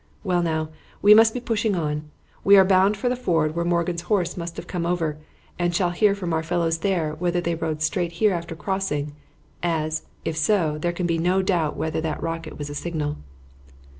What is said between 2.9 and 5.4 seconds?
for the ford where Morgan's horse must have come over,